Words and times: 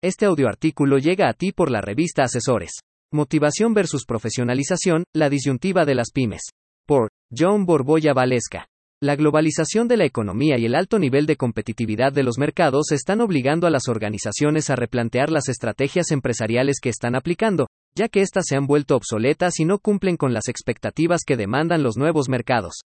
Este 0.00 0.26
audioartículo 0.26 0.98
llega 0.98 1.28
a 1.28 1.32
ti 1.32 1.50
por 1.50 1.72
la 1.72 1.80
revista 1.80 2.22
Asesores. 2.22 2.70
Motivación 3.12 3.74
versus 3.74 4.04
profesionalización, 4.06 5.02
la 5.12 5.28
disyuntiva 5.28 5.84
de 5.84 5.96
las 5.96 6.12
pymes. 6.12 6.42
Por 6.86 7.08
John 7.36 7.66
Borboya 7.66 8.12
Valesca. 8.12 8.68
La 9.02 9.16
globalización 9.16 9.88
de 9.88 9.96
la 9.96 10.04
economía 10.04 10.56
y 10.56 10.66
el 10.66 10.76
alto 10.76 11.00
nivel 11.00 11.26
de 11.26 11.34
competitividad 11.34 12.12
de 12.12 12.22
los 12.22 12.38
mercados 12.38 12.92
están 12.92 13.20
obligando 13.20 13.66
a 13.66 13.70
las 13.70 13.88
organizaciones 13.88 14.70
a 14.70 14.76
replantear 14.76 15.30
las 15.30 15.48
estrategias 15.48 16.12
empresariales 16.12 16.76
que 16.80 16.90
están 16.90 17.16
aplicando, 17.16 17.66
ya 17.96 18.08
que 18.08 18.20
éstas 18.20 18.44
se 18.46 18.56
han 18.56 18.68
vuelto 18.68 18.94
obsoletas 18.94 19.58
y 19.58 19.64
no 19.64 19.80
cumplen 19.80 20.16
con 20.16 20.32
las 20.32 20.46
expectativas 20.46 21.22
que 21.26 21.36
demandan 21.36 21.82
los 21.82 21.96
nuevos 21.96 22.28
mercados. 22.28 22.82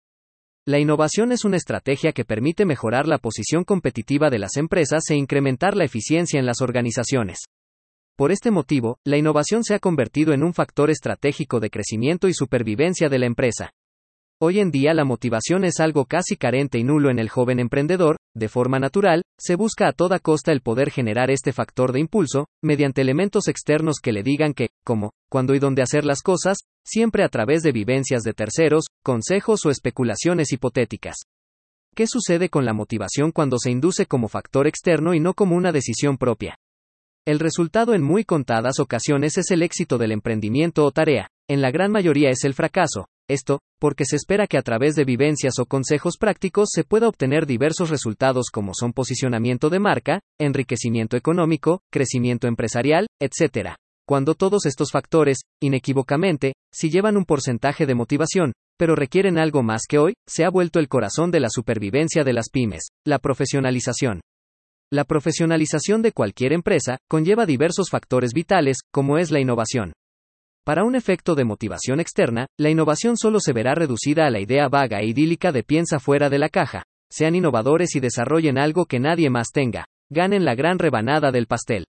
La 0.65 0.79
innovación 0.79 1.33
es 1.33 1.43
una 1.43 1.57
estrategia 1.57 2.13
que 2.13 2.23
permite 2.23 2.63
mejorar 2.65 3.05
la 3.05 3.17
posición 3.17 3.65
competitiva 3.65 4.29
de 4.29 4.39
las 4.39 4.55
empresas 4.55 5.03
e 5.09 5.15
incrementar 5.15 5.75
la 5.75 5.83
eficiencia 5.83 6.39
en 6.39 6.45
las 6.45 6.61
organizaciones. 6.61 7.39
Por 8.15 8.31
este 8.31 8.49
motivo, 8.49 8.97
la 9.03 9.17
innovación 9.17 9.65
se 9.65 9.73
ha 9.73 9.79
convertido 9.79 10.31
en 10.31 10.41
un 10.41 10.53
factor 10.53 10.89
estratégico 10.89 11.59
de 11.59 11.69
crecimiento 11.69 12.29
y 12.29 12.33
supervivencia 12.33 13.09
de 13.09 13.19
la 13.19 13.25
empresa. 13.25 13.71
Hoy 14.41 14.59
en 14.59 14.71
día 14.71 14.93
la 14.93 15.05
motivación 15.05 15.63
es 15.63 15.79
algo 15.79 16.05
casi 16.05 16.35
carente 16.35 16.77
y 16.77 16.83
nulo 16.83 17.09
en 17.09 17.19
el 17.19 17.29
joven 17.29 17.59
emprendedor, 17.59 18.17
de 18.35 18.49
forma 18.49 18.79
natural, 18.79 19.23
se 19.39 19.55
busca 19.55 19.87
a 19.87 19.93
toda 19.93 20.19
costa 20.19 20.51
el 20.51 20.61
poder 20.61 20.89
generar 20.89 21.29
este 21.29 21.53
factor 21.53 21.93
de 21.93 21.99
impulso, 21.99 22.47
mediante 22.61 23.01
elementos 23.01 23.47
externos 23.47 23.97
que 24.01 24.11
le 24.11 24.23
digan 24.23 24.53
que, 24.53 24.69
cómo, 24.83 25.11
cuándo 25.29 25.53
y 25.53 25.59
dónde 25.59 25.81
hacer 25.81 26.03
las 26.03 26.21
cosas, 26.21 26.57
siempre 26.83 27.23
a 27.23 27.29
través 27.29 27.61
de 27.61 27.71
vivencias 27.71 28.23
de 28.23 28.33
terceros, 28.33 28.85
consejos 29.03 29.65
o 29.65 29.69
especulaciones 29.69 30.51
hipotéticas. 30.51 31.15
¿Qué 31.95 32.07
sucede 32.07 32.49
con 32.49 32.65
la 32.65 32.73
motivación 32.73 33.31
cuando 33.31 33.57
se 33.59 33.69
induce 33.69 34.07
como 34.07 34.27
factor 34.27 34.67
externo 34.67 35.13
y 35.13 35.19
no 35.19 35.35
como 35.35 35.55
una 35.55 35.71
decisión 35.71 36.17
propia? 36.17 36.57
El 37.25 37.39
resultado 37.39 37.93
en 37.93 38.01
muy 38.01 38.25
contadas 38.25 38.79
ocasiones 38.79 39.37
es 39.37 39.51
el 39.51 39.61
éxito 39.61 39.97
del 39.97 40.11
emprendimiento 40.11 40.83
o 40.83 40.91
tarea, 40.91 41.29
en 41.47 41.61
la 41.61 41.71
gran 41.71 41.91
mayoría 41.91 42.29
es 42.29 42.43
el 42.43 42.53
fracaso, 42.53 43.07
esto, 43.29 43.59
porque 43.79 44.05
se 44.05 44.15
espera 44.15 44.47
que 44.47 44.57
a 44.57 44.61
través 44.61 44.95
de 44.95 45.05
vivencias 45.05 45.59
o 45.59 45.65
consejos 45.65 46.17
prácticos 46.17 46.69
se 46.71 46.83
pueda 46.83 47.07
obtener 47.07 47.45
diversos 47.45 47.89
resultados 47.89 48.47
como 48.51 48.73
son 48.73 48.93
posicionamiento 48.93 49.69
de 49.69 49.79
marca, 49.79 50.19
enriquecimiento 50.39 51.17
económico, 51.17 51.81
crecimiento 51.91 52.47
empresarial, 52.47 53.07
etc. 53.19 53.75
Cuando 54.07 54.35
todos 54.35 54.65
estos 54.65 54.91
factores, 54.91 55.39
inequívocamente, 55.61 56.53
si 56.73 56.89
llevan 56.89 57.17
un 57.17 57.25
porcentaje 57.25 57.85
de 57.85 57.95
motivación, 57.95 58.51
pero 58.77 58.95
requieren 58.95 59.37
algo 59.37 59.63
más 59.63 59.83
que 59.87 59.97
hoy, 59.97 60.13
se 60.27 60.43
ha 60.43 60.49
vuelto 60.49 60.79
el 60.79 60.89
corazón 60.89 61.31
de 61.31 61.39
la 61.39 61.49
supervivencia 61.49 62.23
de 62.23 62.33
las 62.33 62.49
pymes, 62.49 62.87
la 63.05 63.19
profesionalización. 63.19 64.21
La 64.91 65.05
profesionalización 65.05 66.01
de 66.01 66.11
cualquier 66.11 66.53
empresa 66.53 66.97
conlleva 67.09 67.45
diversos 67.45 67.89
factores 67.89 68.31
vitales, 68.33 68.79
como 68.91 69.17
es 69.17 69.31
la 69.31 69.39
innovación. 69.39 69.93
Para 70.65 70.85
un 70.85 70.95
efecto 70.95 71.35
de 71.35 71.43
motivación 71.43 71.99
externa, 71.99 72.47
la 72.57 72.69
innovación 72.69 73.17
solo 73.17 73.41
se 73.41 73.51
verá 73.51 73.75
reducida 73.75 74.25
a 74.25 74.29
la 74.29 74.39
idea 74.39 74.69
vaga 74.69 74.99
e 75.01 75.07
idílica 75.07 75.51
de 75.51 75.61
piensa 75.61 75.99
fuera 75.99 76.29
de 76.29 76.39
la 76.39 76.47
caja, 76.47 76.83
sean 77.11 77.35
innovadores 77.35 77.97
y 77.97 77.99
desarrollen 77.99 78.57
algo 78.57 78.85
que 78.85 79.01
nadie 79.01 79.29
más 79.29 79.49
tenga, 79.51 79.87
ganen 80.09 80.45
la 80.45 80.55
gran 80.55 80.79
rebanada 80.79 81.31
del 81.31 81.47
pastel. 81.47 81.83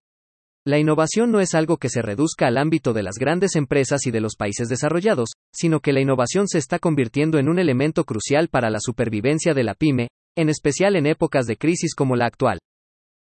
La 0.66 0.78
innovación 0.78 1.30
no 1.30 1.38
es 1.40 1.54
algo 1.54 1.76
que 1.76 1.88
se 1.88 2.02
reduzca 2.02 2.48
al 2.48 2.56
ámbito 2.56 2.92
de 2.92 3.04
las 3.04 3.14
grandes 3.16 3.54
empresas 3.54 4.06
y 4.06 4.10
de 4.10 4.20
los 4.20 4.34
países 4.34 4.68
desarrollados, 4.68 5.28
sino 5.52 5.78
que 5.78 5.92
la 5.92 6.00
innovación 6.00 6.48
se 6.48 6.58
está 6.58 6.80
convirtiendo 6.80 7.38
en 7.38 7.48
un 7.48 7.60
elemento 7.60 8.02
crucial 8.02 8.48
para 8.48 8.70
la 8.70 8.80
supervivencia 8.80 9.54
de 9.54 9.62
la 9.62 9.74
pyme, 9.74 10.08
en 10.36 10.48
especial 10.48 10.96
en 10.96 11.06
épocas 11.06 11.46
de 11.46 11.56
crisis 11.56 11.94
como 11.94 12.16
la 12.16 12.26
actual. 12.26 12.58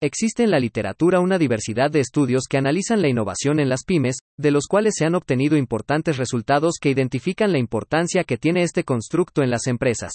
Existe 0.03 0.43
en 0.43 0.51
la 0.51 0.61
literatura 0.61 1.21
una 1.21 1.39
diversidad 1.39 1.91
de 1.91 2.01
estudios 2.01 2.43
que 2.51 2.59
analizan 2.59 3.01
la 3.01 3.09
innovación 3.09 3.59
en 3.61 3.71
las 3.71 3.85
pymes, 3.85 4.19
de 4.39 4.51
los 4.51 4.67
cuales 4.67 4.93
se 4.95 5.07
han 5.07 5.15
obtenido 5.15 5.57
importantes 5.57 6.19
resultados 6.19 6.75
que 6.79 6.91
identifican 6.91 7.51
la 7.51 7.59
importancia 7.59 8.23
que 8.25 8.37
tiene 8.37 8.63
este 8.63 8.85
constructo 8.85 9.43
en 9.43 9.49
las 9.49 9.67
empresas. 9.67 10.13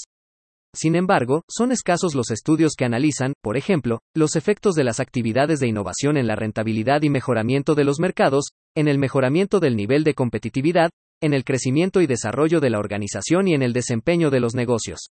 Sin 0.76 0.96
embargo, 0.96 1.42
son 1.50 1.72
escasos 1.72 2.14
los 2.14 2.30
estudios 2.30 2.74
que 2.78 2.86
analizan, 2.86 3.34
por 3.42 3.58
ejemplo, 3.58 4.02
los 4.16 4.36
efectos 4.36 4.76
de 4.76 4.84
las 4.84 5.00
actividades 5.00 5.60
de 5.60 5.70
innovación 5.70 6.16
en 6.16 6.28
la 6.28 6.36
rentabilidad 6.36 7.02
y 7.02 7.10
mejoramiento 7.10 7.74
de 7.74 7.84
los 7.84 8.00
mercados, 8.00 8.52
en 8.78 8.88
el 8.88 9.00
mejoramiento 9.00 9.60
del 9.60 9.76
nivel 9.76 10.04
de 10.04 10.14
competitividad, 10.14 10.92
en 11.24 11.34
el 11.34 11.44
crecimiento 11.44 12.02
y 12.02 12.08
desarrollo 12.08 12.60
de 12.60 12.70
la 12.70 12.78
organización 12.78 13.48
y 13.48 13.56
en 13.56 13.64
el 13.64 13.74
desempeño 13.74 14.30
de 14.30 14.42
los 14.42 14.54
negocios. 14.54 15.10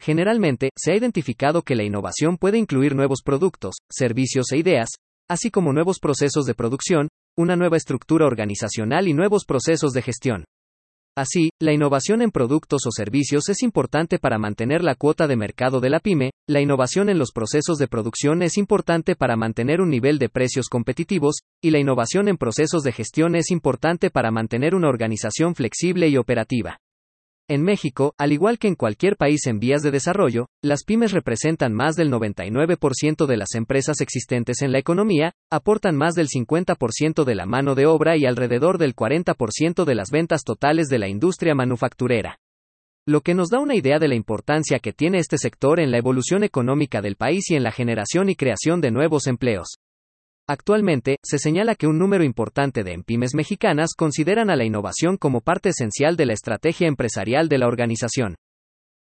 Generalmente, 0.00 0.70
se 0.76 0.92
ha 0.92 0.96
identificado 0.96 1.62
que 1.62 1.74
la 1.74 1.84
innovación 1.84 2.36
puede 2.36 2.58
incluir 2.58 2.94
nuevos 2.94 3.22
productos, 3.24 3.76
servicios 3.90 4.52
e 4.52 4.58
ideas, 4.58 4.88
así 5.28 5.50
como 5.50 5.72
nuevos 5.72 5.98
procesos 5.98 6.44
de 6.44 6.54
producción, 6.54 7.08
una 7.36 7.56
nueva 7.56 7.76
estructura 7.76 8.26
organizacional 8.26 9.08
y 9.08 9.14
nuevos 9.14 9.44
procesos 9.44 9.92
de 9.92 10.02
gestión. 10.02 10.44
Así, 11.16 11.50
la 11.60 11.72
innovación 11.72 12.22
en 12.22 12.32
productos 12.32 12.86
o 12.86 12.90
servicios 12.90 13.48
es 13.48 13.62
importante 13.62 14.18
para 14.18 14.36
mantener 14.36 14.82
la 14.82 14.96
cuota 14.96 15.28
de 15.28 15.36
mercado 15.36 15.80
de 15.80 15.88
la 15.88 16.00
pyme, 16.00 16.32
la 16.48 16.60
innovación 16.60 17.08
en 17.08 17.18
los 17.18 17.30
procesos 17.30 17.78
de 17.78 17.86
producción 17.86 18.42
es 18.42 18.58
importante 18.58 19.14
para 19.14 19.36
mantener 19.36 19.80
un 19.80 19.90
nivel 19.90 20.18
de 20.18 20.28
precios 20.28 20.68
competitivos, 20.68 21.36
y 21.62 21.70
la 21.70 21.78
innovación 21.78 22.26
en 22.26 22.36
procesos 22.36 22.82
de 22.82 22.90
gestión 22.90 23.36
es 23.36 23.52
importante 23.52 24.10
para 24.10 24.32
mantener 24.32 24.74
una 24.74 24.88
organización 24.88 25.54
flexible 25.54 26.08
y 26.08 26.16
operativa. 26.16 26.78
En 27.46 27.62
México, 27.62 28.14
al 28.16 28.32
igual 28.32 28.58
que 28.58 28.68
en 28.68 28.74
cualquier 28.74 29.18
país 29.18 29.46
en 29.46 29.58
vías 29.58 29.82
de 29.82 29.90
desarrollo, 29.90 30.46
las 30.62 30.82
pymes 30.82 31.12
representan 31.12 31.74
más 31.74 31.94
del 31.94 32.10
99% 32.10 33.26
de 33.26 33.36
las 33.36 33.54
empresas 33.54 34.00
existentes 34.00 34.62
en 34.62 34.72
la 34.72 34.78
economía, 34.78 35.34
aportan 35.50 35.94
más 35.94 36.14
del 36.14 36.28
50% 36.28 37.24
de 37.24 37.34
la 37.34 37.44
mano 37.44 37.74
de 37.74 37.84
obra 37.84 38.16
y 38.16 38.24
alrededor 38.24 38.78
del 38.78 38.96
40% 38.96 39.84
de 39.84 39.94
las 39.94 40.08
ventas 40.10 40.42
totales 40.42 40.88
de 40.88 40.98
la 40.98 41.08
industria 41.08 41.54
manufacturera. 41.54 42.38
Lo 43.06 43.20
que 43.20 43.34
nos 43.34 43.50
da 43.50 43.60
una 43.60 43.74
idea 43.74 43.98
de 43.98 44.08
la 44.08 44.14
importancia 44.14 44.78
que 44.78 44.94
tiene 44.94 45.18
este 45.18 45.36
sector 45.36 45.80
en 45.80 45.90
la 45.90 45.98
evolución 45.98 46.44
económica 46.44 47.02
del 47.02 47.16
país 47.16 47.50
y 47.50 47.56
en 47.56 47.62
la 47.62 47.72
generación 47.72 48.30
y 48.30 48.36
creación 48.36 48.80
de 48.80 48.90
nuevos 48.90 49.26
empleos. 49.26 49.76
Actualmente, 50.46 51.16
se 51.22 51.38
señala 51.38 51.74
que 51.74 51.86
un 51.86 51.98
número 51.98 52.22
importante 52.22 52.84
de 52.84 52.92
empymes 52.92 53.34
mexicanas 53.34 53.94
consideran 53.96 54.50
a 54.50 54.56
la 54.56 54.64
innovación 54.64 55.16
como 55.16 55.40
parte 55.40 55.70
esencial 55.70 56.16
de 56.16 56.26
la 56.26 56.34
estrategia 56.34 56.86
empresarial 56.86 57.48
de 57.48 57.56
la 57.56 57.66
organización. 57.66 58.34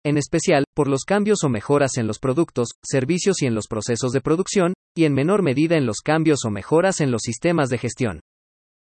En 0.05 0.19
especial, 0.19 0.65
por 0.75 0.87
los 0.89 1.03
cambios 1.03 1.43
o 1.43 1.49
mejoras 1.49 1.97
en 1.97 2.07
los 2.07 2.21
productos, 2.21 2.69
servicios 2.85 3.43
y 3.43 3.47
en 3.47 3.57
los 3.57 3.67
procesos 3.67 4.13
de 4.13 4.21
producción, 4.21 4.75
y 4.97 5.05
en 5.05 5.15
menor 5.15 5.43
medida 5.43 5.77
en 5.77 5.87
los 5.87 5.99
cambios 5.99 6.45
o 6.45 6.51
mejoras 6.51 7.01
en 7.01 7.11
los 7.11 7.23
sistemas 7.23 7.71
de 7.71 7.79
gestión. 7.79 8.21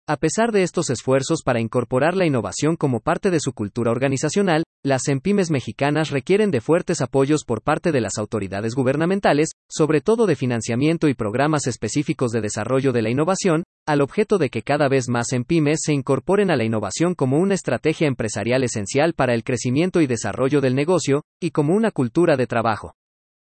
A 0.05 0.17
pesar 0.17 0.51
de 0.51 0.63
estos 0.63 0.89
esfuerzos 0.89 1.43
para 1.45 1.61
incorporar 1.61 2.15
la 2.17 2.25
innovación 2.25 2.75
como 2.75 2.99
parte 2.99 3.31
de 3.31 3.39
su 3.39 3.53
cultura 3.53 3.91
organizacional, 3.91 4.63
las 4.81 5.09
empymes 5.09 5.51
mexicanas 5.51 6.09
requieren 6.09 6.51
de 6.51 6.61
fuertes 6.61 7.01
apoyos 7.01 7.43
por 7.43 7.61
parte 7.61 7.91
de 7.91 7.99
las 7.99 8.17
autoridades 8.17 8.75
gubernamentales, 8.75 9.49
sobre 9.69 9.99
todo 9.99 10.25
de 10.25 10.37
financiamiento 10.37 11.09
y 11.09 11.15
programas 11.15 11.67
específicos 11.67 12.31
de 12.31 12.39
desarrollo 12.39 12.93
de 12.93 13.01
la 13.01 13.09
innovación, 13.09 13.63
al 13.85 13.99
objeto 13.99 14.37
de 14.37 14.49
que 14.49 14.61
cada 14.61 14.87
vez 14.87 15.09
más 15.09 15.33
empymes 15.33 15.81
se 15.83 15.91
incorporen 15.91 16.49
a 16.49 16.55
la 16.55 16.63
innovación 16.63 17.13
como 17.13 17.39
una 17.39 17.55
estrategia 17.55 18.07
empresarial 18.07 18.63
esencial 18.63 19.13
para 19.15 19.33
el 19.33 19.43
crecimiento 19.43 19.99
y 19.99 20.07
desarrollo 20.07 20.61
del 20.61 20.75
negocio, 20.75 21.23
y 21.41 21.51
como 21.51 21.75
una 21.75 21.91
cultura 21.91 22.37
de 22.37 22.47
trabajo. 22.47 22.93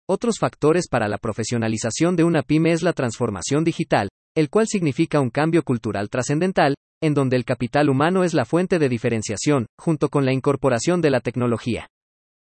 Otros 0.06 0.38
factores 0.38 0.88
para 0.90 1.08
la 1.08 1.16
profesionalización 1.16 2.16
de 2.16 2.24
una 2.24 2.42
pyme 2.42 2.72
es 2.72 2.82
la 2.82 2.92
transformación 2.92 3.64
digital, 3.64 4.10
el 4.36 4.50
cual 4.50 4.66
significa 4.66 5.20
un 5.20 5.30
cambio 5.30 5.62
cultural 5.62 6.10
trascendental, 6.10 6.74
en 7.04 7.12
donde 7.12 7.37
el 7.37 7.44
capital 7.44 7.91
humano 7.91 8.25
es 8.25 8.32
la 8.32 8.47
fuente 8.47 8.78
de 8.78 8.88
diferenciación, 8.88 9.66
junto 9.78 10.09
con 10.09 10.25
la 10.25 10.32
incorporación 10.32 11.03
de 11.03 11.10
la 11.10 11.20
tecnología. 11.20 11.88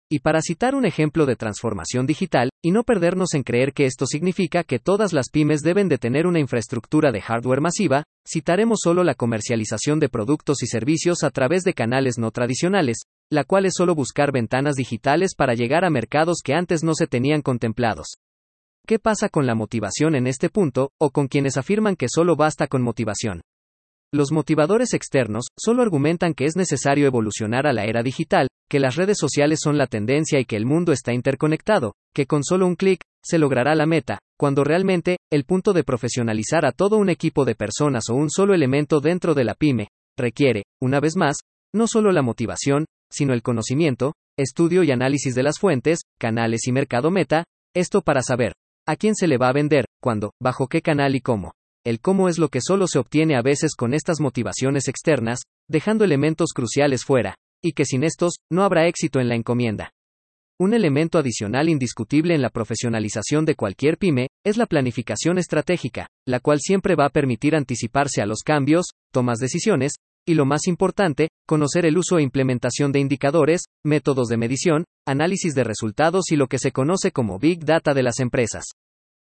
Y 0.10 0.20
para 0.20 0.42
citar 0.42 0.76
un 0.76 0.86
ejemplo 0.86 1.26
de 1.26 1.36
transformación 1.36 2.06
digital, 2.06 2.50
y 2.64 2.72
no 2.72 2.84
perdernos 2.84 3.34
en 3.34 3.44
creer 3.44 3.74
que 3.74 3.86
esto 3.86 4.06
significa 4.06 4.64
que 4.64 4.80
todas 4.80 5.12
las 5.12 5.30
pymes 5.30 5.62
deben 5.62 5.90
de 5.90 5.98
tener 5.98 6.26
una 6.26 6.40
infraestructura 6.40 7.12
de 7.12 7.20
hardware 7.20 7.60
masiva, 7.60 8.06
citaremos 8.26 8.80
solo 8.82 9.04
la 9.04 9.16
comercialización 9.16 10.00
de 10.00 10.08
productos 10.08 10.64
y 10.64 10.68
servicios 10.68 11.24
a 11.24 11.32
través 11.32 11.64
de 11.64 11.74
canales 11.74 12.18
no 12.18 12.32
tradicionales, 12.32 13.00
la 13.30 13.44
cual 13.44 13.66
es 13.66 13.74
solo 13.76 13.94
buscar 13.94 14.32
ventanas 14.32 14.76
digitales 14.76 15.36
para 15.36 15.54
llegar 15.54 15.84
a 15.84 15.90
mercados 15.90 16.38
que 16.42 16.54
antes 16.54 16.82
no 16.82 16.94
se 16.94 17.08
tenían 17.08 17.42
contemplados. 17.42 18.08
¿Qué 18.88 19.00
pasa 19.00 19.28
con 19.28 19.48
la 19.48 19.56
motivación 19.56 20.16
en 20.16 20.28
este 20.28 20.50
punto, 20.50 20.92
o 20.98 21.10
con 21.10 21.28
quienes 21.28 21.58
afirman 21.58 21.98
que 21.98 22.08
solo 22.08 22.38
basta 22.38 22.68
con 22.68 22.84
motivación? 22.84 23.42
Los 24.14 24.32
motivadores 24.32 24.94
externos 24.94 25.46
solo 25.58 25.82
argumentan 25.82 26.34
que 26.34 26.46
es 26.46 26.56
necesario 26.56 27.08
evolucionar 27.08 27.68
a 27.68 27.74
la 27.74 27.86
era 27.86 28.04
digital, 28.04 28.48
que 28.70 28.80
las 28.80 28.96
redes 28.96 29.18
sociales 29.20 29.60
son 29.62 29.78
la 29.78 29.88
tendencia 29.88 30.40
y 30.40 30.46
que 30.46 30.56
el 30.56 30.66
mundo 30.66 30.92
está 30.92 31.14
interconectado, 31.14 31.94
que 32.14 32.26
con 32.26 32.44
solo 32.44 32.68
un 32.68 32.76
clic, 32.76 33.02
se 33.24 33.38
logrará 33.38 33.76
la 33.76 33.86
meta, 33.86 34.20
cuando 34.38 34.64
realmente, 34.64 35.18
el 35.32 35.46
punto 35.46 35.74
de 35.74 35.84
profesionalizar 35.84 36.66
a 36.66 36.72
todo 36.72 36.98
un 36.98 37.10
equipo 37.10 37.46
de 37.46 37.56
personas 37.56 38.10
o 38.10 38.16
un 38.16 38.30
solo 38.30 38.54
elemento 38.54 39.00
dentro 39.00 39.34
de 39.34 39.44
la 39.44 39.56
pyme, 39.56 39.90
requiere, 40.18 40.64
una 40.82 41.00
vez 41.00 41.16
más, 41.16 41.38
no 41.74 41.88
solo 41.88 42.12
la 42.12 42.22
motivación, 42.22 42.86
sino 43.12 43.34
el 43.34 43.42
conocimiento, 43.42 44.14
estudio 44.38 44.84
y 44.84 44.92
análisis 44.92 45.36
de 45.36 45.44
las 45.44 45.60
fuentes, 45.60 46.02
canales 46.20 46.68
y 46.68 46.72
mercado 46.72 47.12
meta, 47.12 47.46
esto 47.74 48.02
para 48.02 48.22
saber, 48.22 48.54
¿A 48.88 48.96
quién 48.98 49.16
se 49.16 49.28
le 49.28 49.38
va 49.38 49.50
a 49.50 49.54
vender? 49.54 49.86
¿Cuándo? 50.00 50.34
¿Bajo 50.40 50.68
qué 50.68 50.84
canal 50.84 51.16
y 51.16 51.22
cómo? 51.22 51.54
El 51.86 52.00
cómo 52.00 52.28
es 52.28 52.40
lo 52.40 52.50
que 52.50 52.62
solo 52.62 52.88
se 52.88 52.98
obtiene 52.98 53.38
a 53.38 53.44
veces 53.44 53.76
con 53.76 53.94
estas 53.94 54.20
motivaciones 54.20 54.88
externas, 54.88 55.42
dejando 55.70 56.04
elementos 56.04 56.52
cruciales 56.54 57.06
fuera, 57.06 57.36
y 57.64 57.74
que 57.74 57.86
sin 57.86 58.04
estos, 58.04 58.38
no 58.52 58.64
habrá 58.64 58.88
éxito 58.88 59.20
en 59.20 59.30
la 59.30 59.36
encomienda. 59.36 59.92
Un 60.60 60.74
elemento 60.74 61.20
adicional 61.20 61.70
indiscutible 61.70 62.34
en 62.34 62.42
la 62.42 62.50
profesionalización 62.50 63.46
de 63.46 63.56
cualquier 63.56 63.98
pyme 63.98 64.30
es 64.46 64.58
la 64.58 64.66
planificación 64.66 65.38
estratégica, 65.38 66.08
la 66.26 66.40
cual 66.40 66.60
siempre 66.60 66.96
va 66.96 67.06
a 67.06 67.10
permitir 67.10 67.56
anticiparse 67.56 68.22
a 68.22 68.26
los 68.26 68.40
cambios, 68.40 68.86
tomas 69.12 69.38
decisiones, 69.38 69.96
y 70.28 70.34
lo 70.34 70.46
más 70.46 70.68
importante, 70.68 71.30
conocer 71.46 71.86
el 71.86 71.98
uso 71.98 72.18
e 72.18 72.24
implementación 72.24 72.92
de 72.92 73.00
indicadores, 73.00 73.66
métodos 73.86 74.28
de 74.28 74.38
medición, 74.38 74.86
análisis 75.06 75.54
de 75.54 75.64
resultados 75.64 76.32
y 76.32 76.36
lo 76.36 76.48
que 76.48 76.58
se 76.58 76.72
conoce 76.72 77.12
como 77.12 77.38
Big 77.38 77.64
Data 77.64 77.94
de 77.94 78.04
las 78.04 78.20
empresas. 78.20 78.66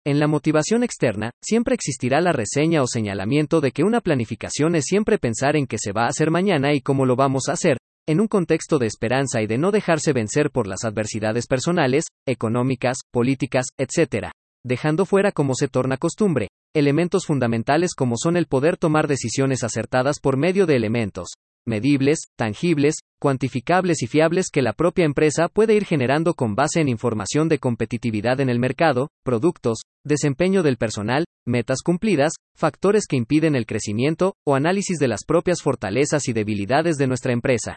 En 0.06 0.18
la 0.18 0.26
motivación 0.26 0.82
externa, 0.84 1.32
siempre 1.42 1.74
existirá 1.74 2.20
la 2.20 2.32
reseña 2.32 2.82
o 2.82 2.86
señalamiento 2.86 3.60
de 3.60 3.72
que 3.72 3.82
una 3.82 4.00
planificación 4.00 4.74
es 4.74 4.84
siempre 4.86 5.18
pensar 5.18 5.56
en 5.56 5.66
qué 5.66 5.76
se 5.78 5.92
va 5.92 6.04
a 6.04 6.08
hacer 6.08 6.30
mañana 6.30 6.72
y 6.72 6.80
cómo 6.80 7.04
lo 7.04 7.16
vamos 7.16 7.48
a 7.48 7.52
hacer, 7.52 7.78
en 8.08 8.20
un 8.20 8.28
contexto 8.28 8.78
de 8.78 8.86
esperanza 8.86 9.42
y 9.42 9.46
de 9.46 9.58
no 9.58 9.70
dejarse 9.70 10.12
vencer 10.12 10.50
por 10.50 10.66
las 10.66 10.84
adversidades 10.84 11.46
personales, 11.46 12.04
económicas, 12.26 12.98
políticas, 13.10 13.66
etc. 13.76 14.30
Dejando 14.64 15.04
fuera 15.04 15.30
como 15.32 15.54
se 15.54 15.68
torna 15.68 15.98
costumbre, 15.98 16.48
elementos 16.74 17.26
fundamentales 17.26 17.94
como 17.94 18.16
son 18.16 18.36
el 18.36 18.46
poder 18.46 18.76
tomar 18.76 19.08
decisiones 19.08 19.62
acertadas 19.62 20.20
por 20.20 20.36
medio 20.38 20.64
de 20.64 20.76
elementos, 20.76 21.28
medibles, 21.68 22.18
tangibles, 22.36 22.96
cuantificables 23.20 24.02
y 24.02 24.08
fiables 24.08 24.48
que 24.50 24.62
la 24.62 24.72
propia 24.72 25.04
empresa 25.04 25.48
puede 25.48 25.74
ir 25.74 25.84
generando 25.84 26.34
con 26.34 26.56
base 26.56 26.80
en 26.80 26.88
información 26.88 27.48
de 27.48 27.60
competitividad 27.60 28.40
en 28.40 28.48
el 28.48 28.58
mercado, 28.58 29.08
productos, 29.22 29.82
desempeño 30.04 30.64
del 30.64 30.78
personal, 30.78 31.24
metas 31.46 31.82
cumplidas, 31.84 32.32
factores 32.56 33.06
que 33.06 33.16
impiden 33.16 33.54
el 33.54 33.66
crecimiento, 33.66 34.34
o 34.44 34.56
análisis 34.56 34.98
de 34.98 35.08
las 35.08 35.20
propias 35.24 35.62
fortalezas 35.62 36.26
y 36.26 36.32
debilidades 36.32 36.96
de 36.96 37.06
nuestra 37.06 37.32
empresa. 37.32 37.76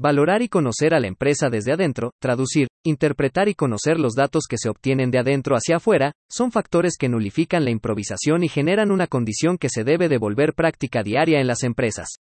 Valorar 0.00 0.42
y 0.42 0.48
conocer 0.48 0.94
a 0.94 1.00
la 1.00 1.08
empresa 1.08 1.48
desde 1.50 1.72
adentro, 1.72 2.12
traducir, 2.20 2.68
interpretar 2.84 3.48
y 3.48 3.54
conocer 3.54 3.98
los 3.98 4.14
datos 4.14 4.44
que 4.48 4.56
se 4.56 4.68
obtienen 4.68 5.10
de 5.10 5.18
adentro 5.18 5.56
hacia 5.56 5.78
afuera, 5.78 6.12
son 6.30 6.52
factores 6.52 6.96
que 6.96 7.08
nulifican 7.08 7.64
la 7.64 7.72
improvisación 7.72 8.44
y 8.44 8.48
generan 8.48 8.92
una 8.92 9.08
condición 9.08 9.58
que 9.58 9.68
se 9.68 9.82
debe 9.82 10.08
de 10.08 10.18
volver 10.18 10.54
práctica 10.54 11.02
diaria 11.02 11.40
en 11.40 11.48
las 11.48 11.64
empresas. 11.64 12.20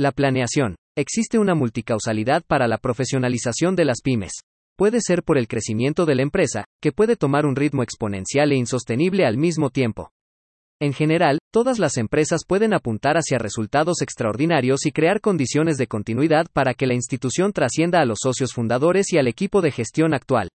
La 0.00 0.12
planeación. 0.12 0.76
Existe 0.96 1.38
una 1.38 1.54
multicausalidad 1.54 2.42
para 2.46 2.66
la 2.66 2.78
profesionalización 2.78 3.76
de 3.76 3.84
las 3.84 4.00
pymes. 4.00 4.32
Puede 4.74 5.02
ser 5.02 5.22
por 5.22 5.36
el 5.36 5.46
crecimiento 5.46 6.06
de 6.06 6.14
la 6.14 6.22
empresa, 6.22 6.64
que 6.80 6.90
puede 6.90 7.16
tomar 7.16 7.44
un 7.44 7.54
ritmo 7.54 7.82
exponencial 7.82 8.50
e 8.50 8.56
insostenible 8.56 9.26
al 9.26 9.36
mismo 9.36 9.68
tiempo. 9.68 10.10
En 10.80 10.94
general, 10.94 11.38
todas 11.52 11.78
las 11.78 11.98
empresas 11.98 12.46
pueden 12.48 12.72
apuntar 12.72 13.18
hacia 13.18 13.36
resultados 13.36 14.00
extraordinarios 14.00 14.86
y 14.86 14.90
crear 14.90 15.20
condiciones 15.20 15.76
de 15.76 15.86
continuidad 15.86 16.46
para 16.50 16.72
que 16.72 16.86
la 16.86 16.94
institución 16.94 17.52
trascienda 17.52 18.00
a 18.00 18.06
los 18.06 18.20
socios 18.22 18.54
fundadores 18.54 19.12
y 19.12 19.18
al 19.18 19.28
equipo 19.28 19.60
de 19.60 19.70
gestión 19.70 20.14
actual. 20.14 20.48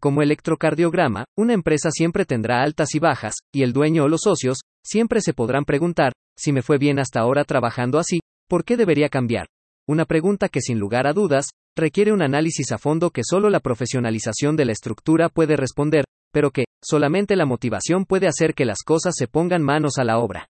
Como 0.00 0.22
electrocardiograma, 0.22 1.26
una 1.36 1.52
empresa 1.52 1.90
siempre 1.90 2.24
tendrá 2.24 2.62
altas 2.62 2.94
y 2.94 2.98
bajas, 2.98 3.34
y 3.52 3.62
el 3.62 3.74
dueño 3.74 4.04
o 4.04 4.08
los 4.08 4.22
socios, 4.22 4.60
siempre 4.82 5.20
se 5.20 5.34
podrán 5.34 5.66
preguntar, 5.66 6.14
si 6.34 6.50
me 6.50 6.62
fue 6.62 6.78
bien 6.78 6.98
hasta 6.98 7.20
ahora 7.20 7.44
trabajando 7.44 7.98
así, 7.98 8.20
¿Por 8.50 8.64
qué 8.64 8.76
debería 8.76 9.08
cambiar? 9.08 9.46
Una 9.86 10.06
pregunta 10.06 10.48
que 10.48 10.60
sin 10.60 10.80
lugar 10.80 11.06
a 11.06 11.12
dudas, 11.12 11.50
requiere 11.76 12.12
un 12.12 12.20
análisis 12.20 12.72
a 12.72 12.78
fondo 12.78 13.10
que 13.10 13.22
solo 13.24 13.48
la 13.48 13.60
profesionalización 13.60 14.56
de 14.56 14.64
la 14.64 14.72
estructura 14.72 15.28
puede 15.28 15.54
responder, 15.54 16.04
pero 16.32 16.50
que, 16.50 16.64
solamente 16.82 17.36
la 17.36 17.46
motivación 17.46 18.06
puede 18.06 18.26
hacer 18.26 18.54
que 18.54 18.64
las 18.64 18.78
cosas 18.84 19.14
se 19.16 19.28
pongan 19.28 19.62
manos 19.62 19.98
a 19.98 20.04
la 20.04 20.18
obra. 20.18 20.48